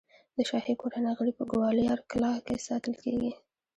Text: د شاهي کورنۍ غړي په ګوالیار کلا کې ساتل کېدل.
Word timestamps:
د 0.35 0.37
شاهي 0.49 0.73
کورنۍ 0.81 1.13
غړي 1.19 1.33
په 1.39 1.43
ګوالیار 1.51 1.99
کلا 2.11 2.33
کې 2.45 2.63
ساتل 2.67 2.93
کېدل. 3.03 3.31